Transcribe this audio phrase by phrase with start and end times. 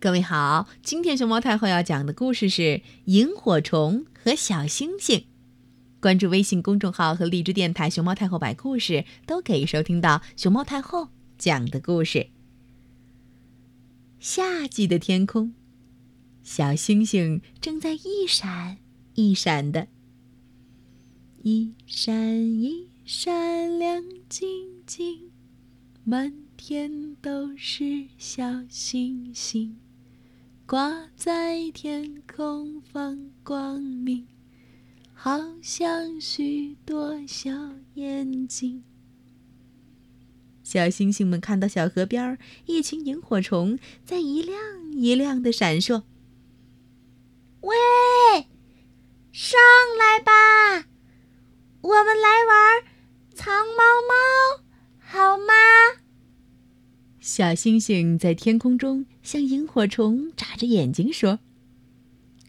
[0.00, 2.62] 各位好，今天熊猫太后要讲的故事是
[3.04, 5.18] 《萤火虫和小星星》。
[6.00, 12.28] 关注微信公众号和荔枝电台“熊猫太后摆故事”，都可以收听到熊猫太后讲的故事。
[14.18, 15.52] 夏季的天空，
[16.42, 18.78] 小星星正在一闪
[19.16, 19.88] 一闪的，
[21.42, 25.30] 一闪一闪亮晶晶，
[26.04, 29.76] 满天都是小星星。
[30.70, 34.28] 挂在天空放光明，
[35.12, 37.50] 好像许多小
[37.94, 38.84] 眼睛。
[40.62, 46.04] 小星星们看到小河边一群萤火虫在一亮一亮的闪烁。
[47.62, 48.46] 喂，
[49.32, 49.58] 上
[49.98, 50.86] 来吧，
[51.80, 52.84] 我们来玩
[57.40, 61.38] 小星星在天空中向萤火虫眨着眼睛说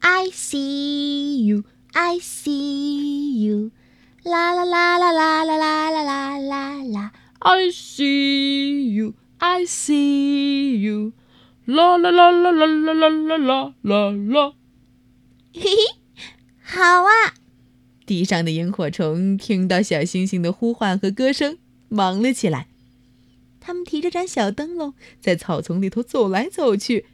[0.00, 3.70] ：“I see you, I see you，
[4.24, 11.12] 啦啦啦啦啦啦啦啦啦啦啦！I see you, I see you，
[11.64, 14.54] 啦啦啦啦啦啦啦啦啦啦啦！”
[15.54, 15.70] 嘿嘿，
[16.60, 17.34] 好啊！
[18.04, 22.66] 地上的萤火虫听到小星星的呼唤和歌声，忙了起来。
[23.64, 27.06] 他们提着盏小灯笼，在草丛里头走来走去。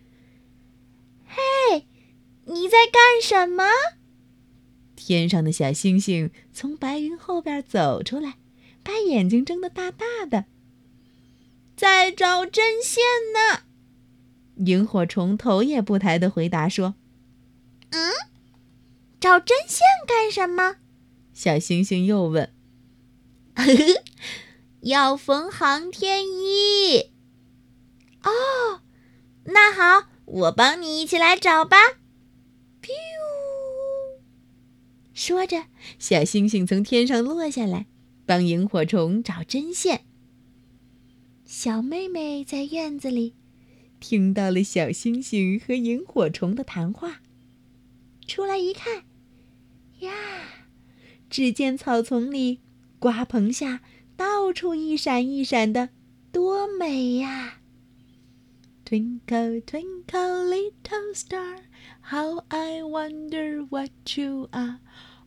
[1.27, 1.86] 嘿，
[2.46, 3.64] 你在干什么？
[4.96, 8.38] 天上的小星星从白云后边走出来，
[8.82, 10.46] 把眼睛睁得大大的，
[11.77, 13.64] 在找针线呢。
[14.66, 16.94] 萤火虫头也不抬的回答说
[17.90, 18.12] ：“嗯，
[19.20, 20.77] 找针线干什么？”
[21.34, 22.52] 小星星又问。
[24.89, 27.11] 要缝航天衣
[28.22, 28.81] 哦，
[29.45, 31.77] 那好，我帮你一起来找吧。
[32.83, 32.91] 咻！
[35.12, 35.67] 说着，
[35.98, 37.86] 小星星从天上落下来，
[38.24, 40.07] 帮萤火虫找针线。
[41.45, 43.35] 小妹妹在院子里
[44.01, 47.20] 听到了小星星和萤火虫的谈话，
[48.27, 49.05] 出来一看，
[49.98, 50.12] 呀，
[51.29, 52.61] 只见草丛里、
[52.98, 53.83] 瓜棚下。
[54.18, 55.90] 到处一闪一闪的，
[56.33, 57.61] 多美呀
[58.84, 61.58] ！Twinkle, twinkle, little star,
[62.01, 64.80] how I wonder what you are.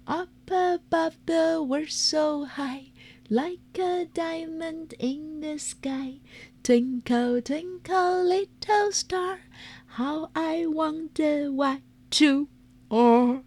[0.03, 2.91] Up above the world so high,
[3.29, 6.19] like a diamond in the sky.
[6.61, 9.37] Twinkle, twinkle, little star,
[9.85, 11.79] how I wonder what
[12.19, 12.49] you
[12.89, 13.43] are.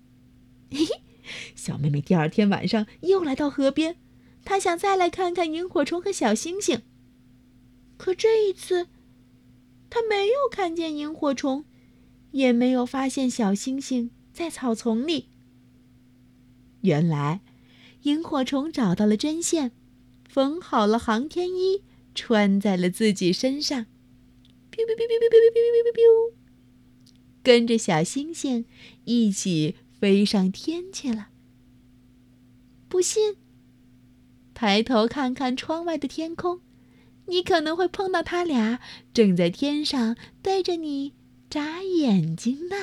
[0.70, 1.02] 嘿嘿，
[1.54, 3.96] 小妹妹第二天晚上又来到河边。
[4.44, 6.82] 他想再来看看萤火虫和小星星，
[7.96, 8.88] 可这一次，
[9.88, 11.64] 他没有看见萤火虫，
[12.32, 15.28] 也没有发现小星星在草丛里。
[16.82, 17.40] 原来，
[18.02, 19.72] 萤火虫找到了针线，
[20.28, 21.82] 缝好了航天衣，
[22.14, 23.86] 穿在了自己身上，
[27.42, 28.66] 跟着小星星
[29.04, 31.28] 一起飞上天去了。
[32.88, 33.36] 不信？
[34.64, 36.62] 抬头看看窗外的天空，
[37.26, 38.80] 你可能会碰到他俩
[39.12, 41.12] 正在天上对着你
[41.50, 42.76] 眨眼睛呢。